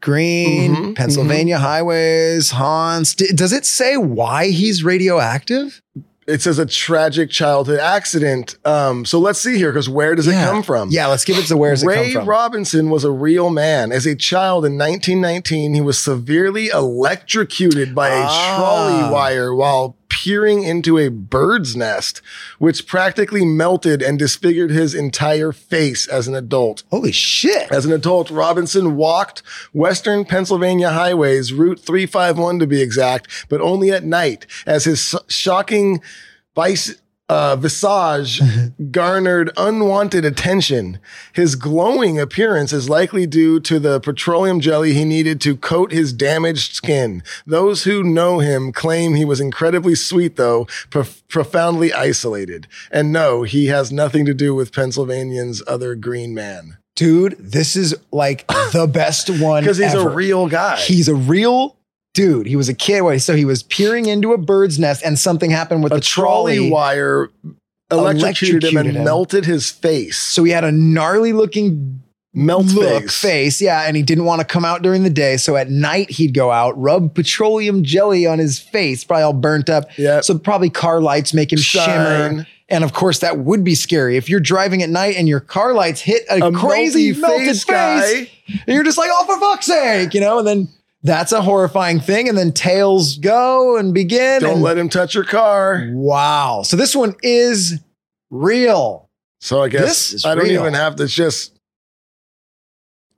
[0.00, 3.14] green, Mhm, Pennsylvania highways, haunts.
[3.14, 5.80] D- does it say why he's radioactive?
[6.26, 8.56] It says a tragic childhood accident.
[8.64, 10.42] Um, so let's see here, because where does Yeah.
[10.42, 10.90] it come from?
[10.90, 12.14] Yeah, let's give it to where's it come Ray?
[12.16, 13.90] Robinson was a real man.
[13.90, 18.56] As a child in 1919, he was severely electrocuted by a Ah.
[18.56, 22.22] trolley wire while peering into a bird's nest,
[22.60, 26.84] which practically melted and disfigured his entire face as an adult.
[26.90, 27.68] Holy shit.
[27.72, 33.90] As an adult, Robinson walked Western Pennsylvania highways, Route 351 to be exact, but only
[33.90, 36.00] at night, as his shocking
[36.54, 36.94] vice,
[37.28, 38.40] uh, visage
[38.90, 40.98] garnered unwanted attention.
[41.32, 46.12] His glowing appearance is likely due to the petroleum jelly he needed to coat his
[46.12, 47.22] damaged skin.
[47.46, 52.66] Those who know him claim he was incredibly sweet, though prof- profoundly isolated.
[52.90, 56.76] And no, he has nothing to do with Pennsylvanian's other green man.
[56.94, 59.62] Dude, this is like the best one.
[59.62, 60.10] Because he's ever.
[60.10, 60.76] a real guy.
[60.76, 61.76] He's a real
[62.14, 62.46] dude.
[62.46, 63.20] He was a kid.
[63.20, 66.56] So he was peering into a bird's nest and something happened with a the trolley.
[66.56, 67.30] trolley wire
[67.90, 69.04] electrocuted, him and him.
[69.04, 70.18] melted his face.
[70.18, 71.98] So he had a gnarly looking
[72.34, 73.20] Melt look face.
[73.20, 73.60] face.
[73.60, 73.82] Yeah.
[73.82, 75.36] And he didn't want to come out during the day.
[75.36, 79.68] So at night he'd go out, rub petroleum jelly on his face, probably all burnt
[79.68, 79.84] up.
[79.98, 80.24] Yep.
[80.24, 82.46] So probably car lights make him shimmer.
[82.70, 84.16] And of course, that would be scary.
[84.16, 87.64] If you're driving at night and your car lights hit a, A crazy melted face
[87.64, 88.30] face, guy.
[88.66, 90.38] and you're just like, oh, for fuck's sake, you know?
[90.38, 90.68] And then
[91.02, 92.28] that's a horrifying thing.
[92.28, 94.42] And then tails go and begin.
[94.42, 95.88] Don't and let him touch your car.
[95.92, 96.62] wow.
[96.64, 97.80] So this one is
[98.30, 99.08] real.
[99.40, 100.60] So I guess I don't real.
[100.62, 101.06] even have to.
[101.06, 101.58] Just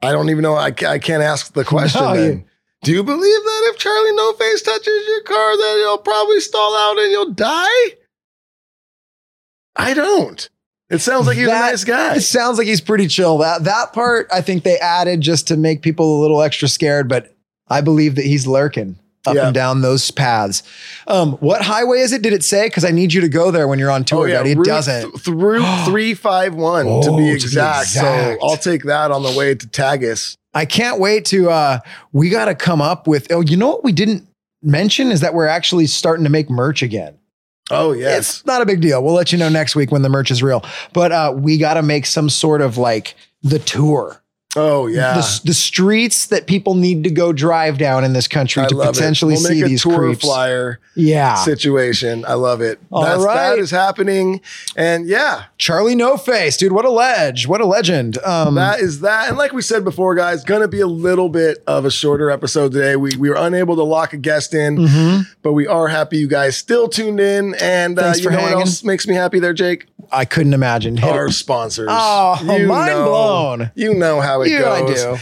[0.03, 0.55] I don't even know.
[0.55, 2.01] I, I can't ask the question.
[2.03, 2.33] No, then.
[2.39, 2.45] you-
[2.83, 6.77] Do you believe that if Charlie No Face touches your car, that he'll probably stall
[6.77, 7.97] out and you'll die?
[9.77, 10.49] I don't.
[10.91, 12.17] It sounds like he's That- a nice guy.
[12.17, 13.39] It sounds like he's pretty chill.
[13.39, 17.09] That that part I think they added just to make people a little extra scared,
[17.09, 17.34] but
[17.69, 18.97] I believe that he's lurking
[19.27, 19.47] up Yeah.
[19.47, 20.63] and down those paths.
[21.07, 22.21] Um, what highway is it?
[22.23, 22.67] Did it say?
[22.67, 24.51] Because I need you to go there when you're on tour, Daddy.
[24.51, 25.11] It Oh, Route doesn't.
[25.13, 27.87] th- through 351 to to be be exact.
[27.87, 28.41] exact.
[28.43, 30.37] So I'll take that on the way to Tagus.
[30.53, 31.79] I can't wait to uh
[32.13, 34.27] we gotta come up with oh, you know what we didn't
[34.63, 37.15] mention is that we're actually starting to make merch again.
[37.71, 39.03] Oh yes, It's not a big deal.
[39.03, 40.63] We'll let you know next week when the merch is real.
[40.93, 44.21] But uh we gotta make some sort of like the tour.
[44.57, 45.15] Oh yeah.
[45.15, 48.75] The, the streets that people need to go drive down in this country I to
[48.77, 49.35] potentially.
[49.35, 50.25] We'll see make a these tour creeps.
[50.25, 51.35] flyer Yeah.
[51.37, 52.25] situation.
[52.27, 52.79] I love it.
[52.91, 53.35] All That's, right.
[53.35, 54.41] That is happening,
[54.77, 56.73] and yeah, Charlie No Face, dude.
[56.73, 57.47] What a ledge.
[57.47, 58.19] What a legend.
[58.19, 59.29] Um That is that.
[59.29, 62.73] And like we said before, guys, gonna be a little bit of a shorter episode
[62.73, 62.97] today.
[62.97, 65.27] We we were unable to lock a guest in, mhm.
[65.43, 67.55] but we are happy you guys still tuned in.
[67.55, 69.87] And uh, you know what else makes me happy there, Jake?
[70.13, 70.97] I couldn't imagine.
[70.97, 71.33] Hit Our it.
[71.33, 71.89] sponsors.
[71.91, 73.71] Oh, You mind know- blown.
[73.75, 75.03] You know how it You, I goes.
[75.03, 75.17] do.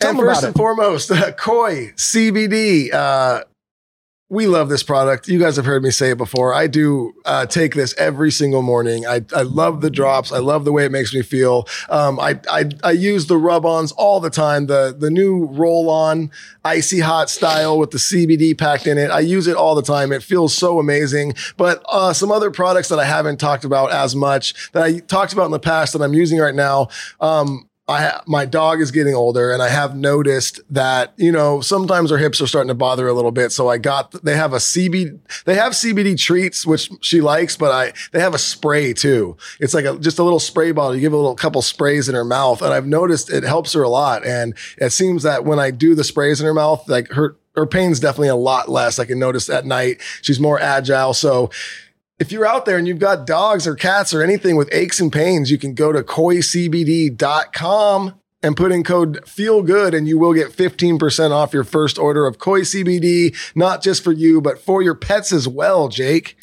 [0.00, 0.58] Tell and first and it.
[0.58, 2.92] foremost, uh, Koi CBD.
[2.92, 3.42] Uh,
[4.28, 5.28] we love this product.
[5.28, 6.52] You guys have heard me say it before.
[6.52, 9.06] I do uh, take this every single morning.
[9.06, 10.32] I, I love the drops.
[10.32, 11.68] I love the way it makes me feel.
[11.88, 14.66] Um, I, I I use the rub-ons all the time.
[14.66, 16.32] The the new roll-on
[16.64, 19.10] icy hot style with the CBD packed in it.
[19.10, 20.10] I use it all the time.
[20.10, 21.34] It feels so amazing.
[21.56, 25.34] But uh, some other products that I haven't talked about as much that I talked
[25.34, 26.88] about in the past that I'm using right now.
[27.20, 32.10] Um, I my dog is getting older, and I have noticed that you know sometimes
[32.10, 33.52] her hips are starting to bother a little bit.
[33.52, 37.70] So I got they have a CBD they have CBD treats which she likes, but
[37.70, 39.36] I they have a spray too.
[39.60, 40.96] It's like a just a little spray bottle.
[40.96, 43.82] You give a little couple sprays in her mouth, and I've noticed it helps her
[43.82, 44.26] a lot.
[44.26, 47.66] And it seems that when I do the sprays in her mouth, like her her
[47.66, 48.98] pain's definitely a lot less.
[48.98, 51.14] I can notice at night she's more agile.
[51.14, 51.50] So
[52.18, 55.12] if you're out there and you've got dogs or cats or anything with aches and
[55.12, 57.14] pains, you can go to koicbd.com
[58.42, 62.26] and put in code feel good and you will get 15% off your first order
[62.26, 66.36] of koi cbd not just for you but for your pets as well jake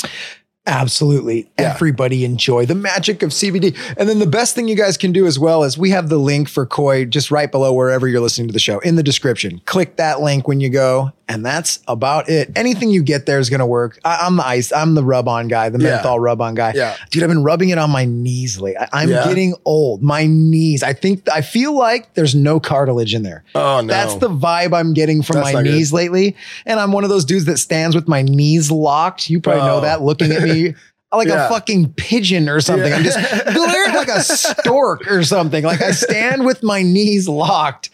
[0.65, 1.51] Absolutely.
[1.59, 1.73] Yeah.
[1.73, 3.77] Everybody enjoy the magic of CBD.
[3.97, 6.17] And then the best thing you guys can do as well is we have the
[6.17, 9.61] link for Koi just right below wherever you're listening to the show in the description.
[9.65, 11.11] Click that link when you go.
[11.29, 12.51] And that's about it.
[12.55, 13.97] Anything you get there is going to work.
[14.03, 14.73] I, I'm the ice.
[14.73, 15.91] I'm the rub on guy, the Yeah.
[15.95, 16.73] menthol rub on guy.
[16.75, 16.97] Yeah.
[17.11, 18.77] Dude, I've been rubbing it on my knees lately.
[18.77, 19.25] I, I'm Yeah.
[19.25, 20.03] getting old.
[20.03, 20.83] My knees.
[20.83, 23.43] I think, I feel like there's no cartilage in there.
[23.55, 25.71] oh no That's the vibe I'm getting from That's my not good.
[25.73, 26.35] knees lately.
[26.65, 29.29] And I'm one of those dudes that stands with my knees locked.
[29.29, 29.65] You probably oh.
[29.67, 29.81] know Oh.
[29.81, 30.75] that looking at me
[31.17, 31.45] like Yeah.
[31.45, 32.91] a fucking pigeon or something.
[32.91, 33.17] I'm just
[33.53, 35.63] glaring like a stork or something.
[35.63, 37.89] Like I stand with my knees locked.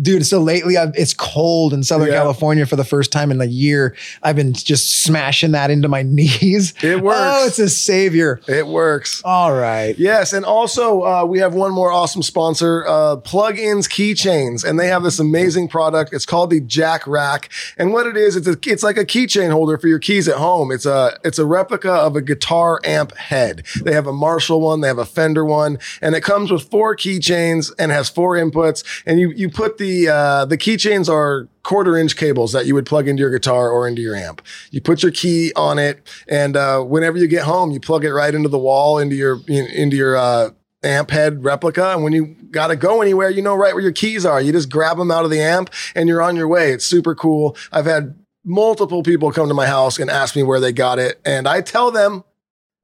[0.00, 2.14] Dude, so lately I've, it's cold in Southern Yeah.
[2.14, 3.96] California for the first time in a year.
[4.22, 6.74] I've been just smashing that into my knees.
[6.82, 7.18] It works.
[7.20, 8.40] Oh, it's a savior.
[8.48, 9.96] it works All right.
[9.98, 14.88] Yes, and also uh, we have one more awesome sponsor, uh, Pluginz Keychains, and they
[14.88, 16.12] have this amazing product.
[16.12, 19.50] It's called the Jack Rack, and what it is, it's a, it's like a keychain
[19.52, 20.70] holder for your keys at home.
[20.72, 23.64] It's a it's a replica of a guitar amp head.
[23.82, 26.96] They have a Marshall one, they have a Fender one, and it comes with four
[26.96, 28.84] keychains and has four inputs.
[29.06, 32.86] And you you put the uh, the keychains are quarter inch cables that you would
[32.86, 34.42] plug into your guitar or into your amp.
[34.70, 38.12] You put your key on it, and uh, whenever you get home, you plug it
[38.12, 40.50] right into the wall into your in- into your uh,
[40.82, 41.92] amp head replica.
[41.92, 44.40] And when you got to go anywhere, you know right where your keys are.
[44.40, 46.72] You just grab them out of the amp, and you're on your way.
[46.72, 47.56] It's super cool.
[47.72, 51.20] I've had multiple people come to my house and ask me where they got it,
[51.24, 52.24] and I tell them.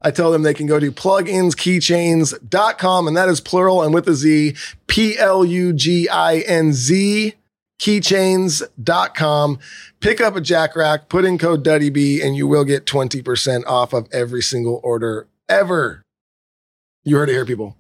[0.03, 4.15] I tell them they can go to pluginzkeychains.com and that is plural and with a
[4.15, 4.55] Z,
[4.87, 7.35] P L U G I N Z
[7.79, 9.59] keychains.com.
[10.01, 13.93] Pick up a jack rack, put in code DuddyB, and you will get 20% off
[13.95, 16.03] of every single order ever.
[17.05, 17.77] You heard it here, people.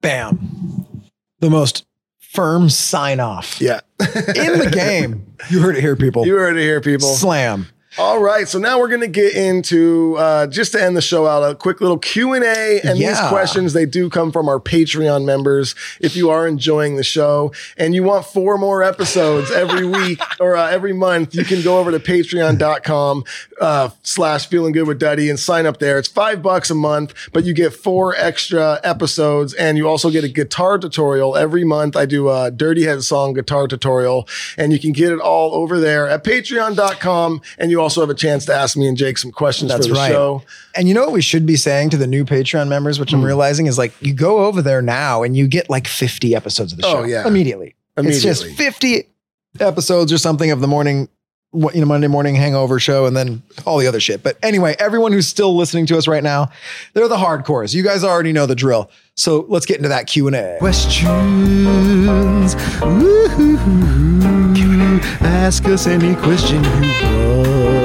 [0.00, 1.02] Bam.
[1.40, 1.84] The most
[2.20, 3.80] firm sign off Yeah.
[4.00, 5.22] in the game.
[5.50, 6.24] You heard it here, people.
[6.26, 7.08] You heard it here, people.
[7.14, 7.66] Slam.
[7.98, 11.26] All right, so now we're going to get into uh, just to end the show
[11.26, 14.60] out a quick little Q and A, and these questions they do come from our
[14.60, 15.74] Patreon members.
[15.98, 20.58] If you are enjoying the show and you want four more episodes every week or
[20.58, 23.24] uh, every month, you can go over to Patreon.com
[23.62, 25.98] uh, slash Feeling Good with Duddy and sign up there.
[25.98, 30.22] It's five bucks a month, but you get four extra episodes, and you also get
[30.22, 31.96] a guitar tutorial every month.
[31.96, 34.28] I do a Dirty Head song guitar tutorial,
[34.58, 38.14] and you can get it all over there at Patreon.com, and you also have a
[38.14, 40.10] chance to ask me and Jake some questions That's for the right.
[40.10, 40.42] show.
[40.74, 43.20] And you know what we should be saying to the new Patreon members, which I'm
[43.20, 43.26] Hmm.
[43.26, 46.78] realizing is like you go over there now and you get like 50 episodes of
[46.78, 46.98] the show.
[46.98, 47.26] Oh, yeah.
[47.26, 47.76] Immediately.
[47.96, 49.06] It's just 50
[49.60, 51.08] episodes or something of the morning,
[51.54, 54.22] you know, Monday morning hangover show and then all the other shit.
[54.22, 56.50] But anyway, everyone who's still listening to us right now,
[56.92, 57.72] they're the hardcores.
[57.74, 58.90] You guys already know the drill.
[59.14, 60.56] So let's get into that Q&A.
[60.58, 61.06] Questions.
[62.82, 63.96] Woo-hoo-hoo.
[65.20, 67.75] Ask us any question you want.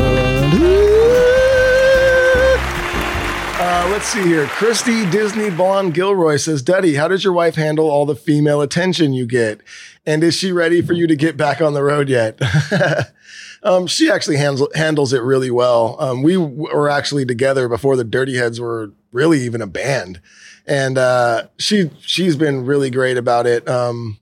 [3.62, 4.48] Uh, let's see here.
[4.48, 9.14] Christy Disney Blonde Gilroy says, Daddy, how does your wife handle all the female attention
[9.14, 9.62] you get?
[10.06, 12.42] And is she ready for you to get back on the road yet?
[13.64, 15.96] um, she actually handles, handles it really well.
[16.00, 20.20] Um, we were actually together before the Dirty Heads were really even a band.
[20.66, 23.68] And uh, she she's been really great about it.
[23.68, 24.20] Um,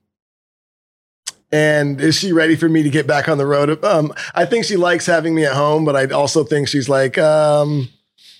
[1.52, 3.82] and is she ready for me to get back on the road?
[3.84, 7.18] Um, I think she likes having me at home, but I also think she's like,
[7.18, 7.88] um,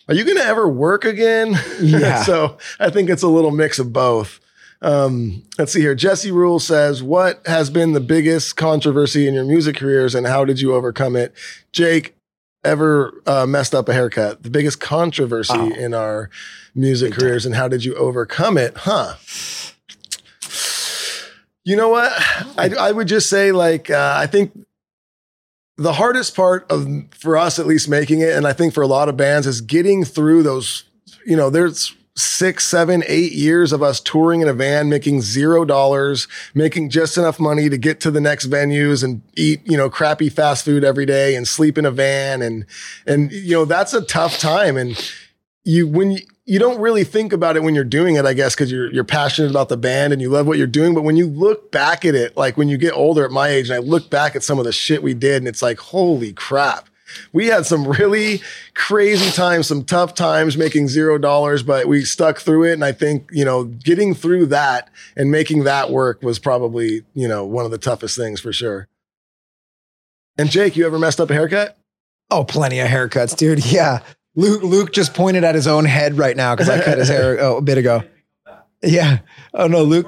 [0.09, 1.55] are you going to ever work again?
[1.81, 2.23] Yeah.
[2.23, 4.41] so I think it's a little mix of both.
[4.83, 5.95] Um, let's see here.
[5.95, 10.45] Jesse Rule says, What has been the biggest controversy in your music careers and how
[10.45, 11.35] did you overcome it?
[11.73, 12.15] Jake,
[12.65, 14.43] ever uh, messed up a haircut?
[14.43, 15.71] The biggest controversy Oh.
[15.75, 16.31] in our
[16.75, 18.75] music careers and how did you overcome it?
[18.79, 19.17] Huh.
[21.71, 22.11] You know what?
[22.59, 24.51] I, I would just say, like, uh, I think
[25.77, 28.87] the hardest part of for us at least making it and i think for a
[28.87, 30.85] lot of bands is getting through those
[31.25, 35.65] you know there's six seven eight years of us touring in a van making zero
[35.65, 39.89] dollars making just enough money to get to the next venues and eat you know
[39.89, 42.67] crappy fast food every day and sleep in a van and
[43.07, 45.15] and you know that's a tough time and
[45.65, 48.57] you when you you don't really think about it when you're doing it, I guess,
[48.57, 50.95] because you're you're passionate about the band and you love what you're doing.
[50.95, 53.71] But when you look back at it, like when you get older at my age,
[53.71, 56.33] and I look back at some of the shit we did, and it's like, holy
[56.33, 56.89] crap.
[57.33, 58.43] We had some really
[58.75, 62.73] crazy times, some tough times making zero dollars, but we stuck through it.
[62.73, 67.29] And I think, you know, getting through that and making that work was probably, you
[67.29, 68.89] know, one of the toughest things for sure.
[70.37, 71.79] And Jake, you ever messed up a haircut?
[72.29, 73.65] Oh, plenty of haircuts, dude.
[73.73, 74.01] Yeah.
[74.35, 77.39] Luke Luke just pointed at his own head right now because I cut his hair
[77.41, 78.03] oh, a bit ago.
[78.83, 79.19] Yeah.
[79.53, 80.07] Oh no, Luke.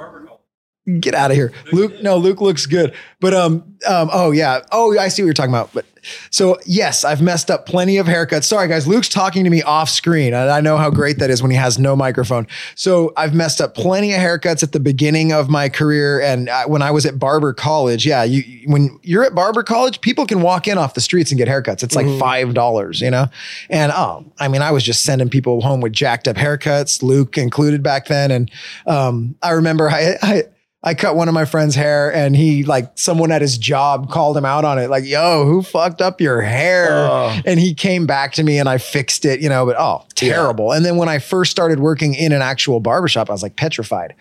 [0.98, 1.52] Get out of here.
[1.72, 2.92] Luke, no, Luke looks good.
[3.20, 4.62] But um, um, oh yeah.
[4.72, 5.70] Oh, I see what you're talking about.
[5.72, 5.86] But
[6.30, 8.44] so yes, I've messed up plenty of haircuts.
[8.44, 8.86] Sorry, guys.
[8.86, 10.34] Luke's talking to me off screen.
[10.34, 12.46] And I know how great that is when he has no microphone.
[12.74, 16.20] So I've messed up plenty of haircuts at the beginning of my career.
[16.20, 20.00] And I, when I was at barber college, yeah, you when you're at barber college,
[20.00, 21.82] people can walk in off the streets and get haircuts.
[21.82, 22.18] It's like mm-hmm.
[22.18, 23.26] five dollars, you know?
[23.70, 27.38] And oh, I mean, I was just sending people home with jacked up haircuts, Luke
[27.38, 28.30] included back then.
[28.30, 28.50] And
[28.86, 30.44] um, I remember I, I
[30.84, 34.36] I cut one of my friend's hair and he like someone at his job called
[34.36, 34.90] him out on it.
[34.90, 36.88] Like, yo, who fucked up your hair?
[36.90, 37.40] Oh.
[37.46, 40.72] And he came back to me and I fixed it, you know, but oh, terrible.
[40.72, 44.14] And then when I first started working in an actual barbershop, I was like petrified.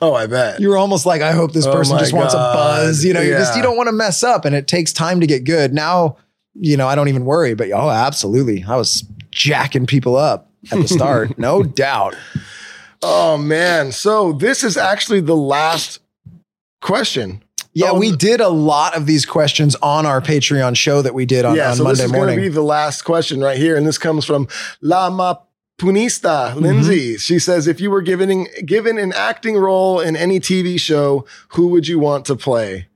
[0.00, 0.60] Oh, I bet.
[0.60, 3.04] You were almost like, I hope this Oh person just wants a buzz.
[3.04, 5.26] You know, you just you don't want to mess up and it takes time to
[5.26, 5.74] get good.
[5.74, 6.16] Now,
[6.54, 8.64] you know, I don't even worry, but oh, absolutely.
[8.68, 12.16] I was jacking people up at the start, no doubt.
[13.02, 13.92] Oh man.
[13.92, 16.00] So this is actually the last
[16.84, 17.42] question.
[17.72, 21.26] Yeah, Oh, we did a lot of these questions on our Patreon show that we
[21.26, 22.36] did on, yeah, on so Monday this is morning.
[22.36, 24.46] going to be the last question right here, and this comes from
[24.80, 25.40] Lama
[25.76, 26.60] Punista Mm-hmm.
[26.60, 27.16] Lindsay.
[27.16, 31.66] She says, "If you were given given an acting role in any TV show, who
[31.68, 32.86] would you want to play?"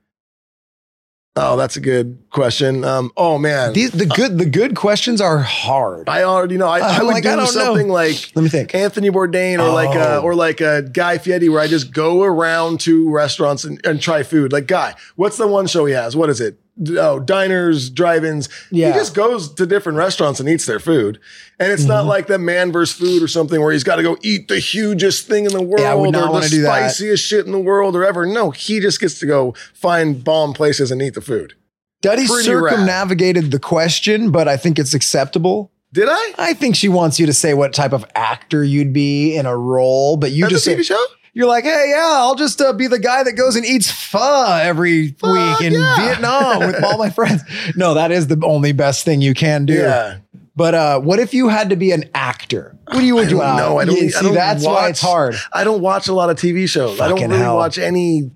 [1.40, 2.84] Oh, that's a good question.
[2.84, 6.08] Um, oh man, These the good the good questions are hard.
[6.08, 6.66] I already know.
[6.68, 7.50] I, I would like, do I don't know.
[7.50, 8.74] something like Let me think.
[8.74, 10.22] Anthony Bourdain or like a, Oh.
[10.22, 14.22] or like a Guy Fieri where I just go around to restaurants and, and try
[14.22, 14.52] food.
[14.52, 16.16] Like Guy, what's the one show he has?
[16.16, 16.58] What is it?
[16.96, 18.48] Oh, diners, drive-ins.
[18.70, 18.92] Yeah.
[18.92, 21.18] He just goes to different restaurants and eats their food.
[21.58, 21.88] And it's Mm-hmm.
[21.88, 24.58] not like the man versus food or something where he's got to go eat the
[24.60, 26.90] hugest thing in the world Yeah, I would not or the do that.
[26.92, 28.24] spiciest shit in the world or ever.
[28.26, 31.54] No, he just gets to go find bomb places and eat the food.
[32.00, 32.70] Duddy pretty rad.
[32.74, 35.72] circumnavigated the question, but I think it's acceptable.
[35.92, 36.32] Did I?
[36.38, 39.56] I think she wants you to say what type of actor you'd be in a
[39.56, 41.04] role, but you That's just a TV say, show?
[41.38, 44.58] You're like, hey, yeah, I'll just uh, be the guy that goes and eats pho
[44.60, 45.96] every week in yeah.
[45.96, 47.42] Vietnam with all my friends.
[47.76, 49.74] No, that is the only best thing you can do.
[49.74, 50.18] Yeah.
[50.56, 52.76] But uh, what if you had to be an actor?
[52.88, 53.30] What do you I do?
[53.38, 53.78] don't know.
[53.78, 55.36] I don't, Yeah, I see, don't that's watch, why it's hard.
[55.52, 57.00] I don't watch a lot of TV shows.
[57.00, 57.54] I don't really hell.
[57.54, 58.32] watch any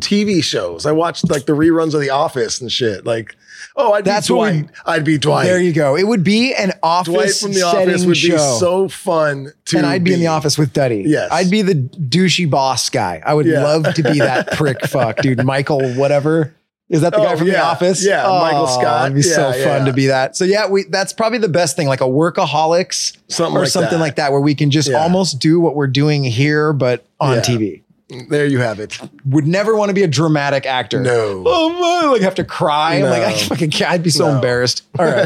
[0.00, 0.86] TV shows.
[0.86, 3.04] I watched like the reruns of The Office and shit.
[3.06, 3.36] Like,
[3.76, 4.70] oh, I'd That's be what Dwight.
[4.86, 5.44] I'd be Dwight.
[5.46, 5.96] There you go.
[5.96, 8.32] It would be an office Dwight from The setting Office would show.
[8.32, 11.04] be so fun to and I'd be, in the office with Duddy.
[11.06, 11.28] Yes.
[11.30, 13.22] I'd be the douchey boss guy.
[13.24, 13.62] I would Yeah.
[13.62, 15.44] love to be that prick fuck, dude.
[15.44, 16.54] Michael, whatever.
[16.88, 17.56] Is that the guy Oh, from The.
[17.62, 18.04] Office?
[18.04, 19.04] Yeah, Michael Scott.
[19.04, 19.84] It'd be so Yeah, fun yeah.
[19.84, 20.36] to be that.
[20.36, 23.92] So yeah, we that's probably the best thing, like a workaholics Something or like something
[23.98, 24.00] that.
[24.00, 24.96] like that, where we can just Yeah.
[25.00, 27.40] almost do what we're doing here, but on Yeah.
[27.42, 27.82] TV.
[28.28, 28.98] There you have it.
[29.26, 31.00] Would never want to be a dramatic actor.
[31.00, 31.44] No.
[31.46, 31.68] Oh
[32.02, 32.96] my, like have to cry.
[32.96, 33.28] I'm like, No.
[33.28, 33.90] I fucking can't.
[33.90, 34.34] I'd be so No.
[34.36, 34.82] embarrassed.
[34.98, 35.24] All right.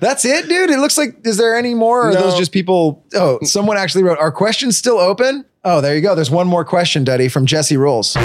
[0.00, 0.70] That's it, dude.
[0.70, 2.06] It looks like, is there any more?
[2.06, 3.04] Or are those just people?
[3.14, 5.44] Oh, someone actually wrote, are questions still open?
[5.64, 6.14] Oh, there you go.
[6.14, 8.14] There's one more question, Duddy, from Jesse Rules.
[8.16, 8.22] Wait!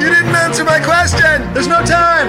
[0.00, 1.52] You didn't answer my question!
[1.52, 2.28] There's no time!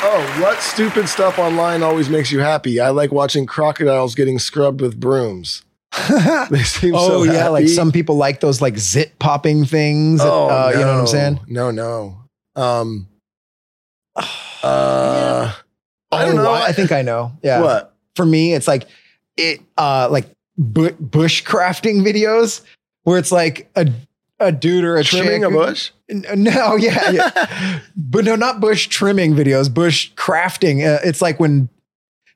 [0.00, 2.80] Oh, what stupid stuff online always makes you happy?
[2.80, 5.62] I like watching crocodiles getting scrubbed with brooms.
[6.50, 7.48] They seem Oh, so yeah.
[7.48, 10.20] Like some people like those like zit popping things.
[10.22, 11.04] Oh, uh, You know what I'm no.
[11.06, 11.40] saying?
[11.48, 12.22] No, no.
[12.56, 13.08] Um,
[14.16, 15.52] uh,
[16.10, 16.52] I don't Oh, know.
[16.52, 17.32] I think I know.
[17.42, 17.60] Yeah.
[17.60, 17.94] What?
[18.16, 18.88] For me, it's like
[19.36, 20.26] it, uh, like
[20.56, 22.62] bu- bush crafting videos
[23.04, 23.88] where it's like a,
[24.40, 25.90] a dude or a Trimming chick a bush?
[26.08, 27.80] No, yeah, yeah.
[27.96, 30.84] but no, not bush trimming videos, bush crafting.
[30.86, 31.68] Uh, it's like when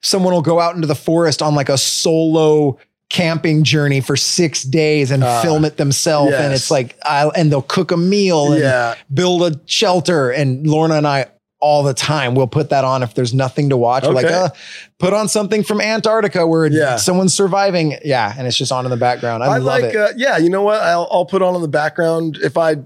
[0.03, 2.79] someone will go out into the forest on like a solo
[3.13, 6.33] camping journey for six days and Ah, film it themselves.
[6.33, 8.95] And it's like, I, and they'll cook a meal and Yeah.
[9.13, 10.31] build a shelter.
[10.31, 11.27] And Lorna and I,
[11.61, 14.05] all the time, we'll put that on if there's nothing to watch.
[14.05, 14.49] We're like, uh,
[14.99, 16.97] put on something from Antarctica where Yeah.
[16.97, 17.99] someone's surviving.
[18.03, 18.33] Yeah.
[18.37, 19.45] And it's just on in the background.
[19.45, 19.97] I, I, love like, it.
[19.97, 20.81] uh, yeah, you know what?
[20.81, 22.77] I'll, I'll put on in the background if I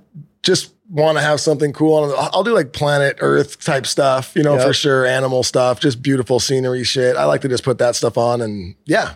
[0.43, 2.11] just want to have something cool on.
[2.11, 4.67] I'll I'll do like planet Earth type stuff, you know, Yep.
[4.67, 5.07] for sure.
[5.07, 7.17] Animal stuff, just beautiful scenery shit.
[7.17, 9.15] I like to just put that stuff on and yeah,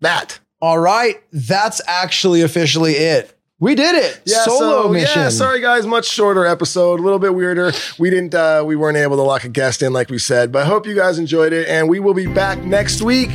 [0.00, 0.38] that.
[0.60, 3.30] All right, that's actually officially it.
[3.60, 4.20] We did it.
[4.24, 5.22] Yeah, Solo so, mission.
[5.22, 7.72] Yeah, sorry guys, much shorter episode, a little bit weirder.
[7.98, 10.62] We didn't, uh, we weren't able to lock a guest in like we said, but
[10.62, 13.30] I hope you guys enjoyed it, and we will be back next week.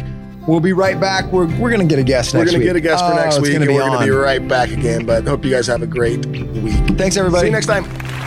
[0.47, 1.32] We'll be right back.
[1.32, 3.55] We're, we're gonna get a guest We're gonna get a guest for Oh, next week,
[3.55, 5.05] and we're gonna be right back again.
[5.05, 6.97] But hope you guys have a great week.
[6.97, 7.41] Thanks everybody.
[7.41, 8.18] See you next time.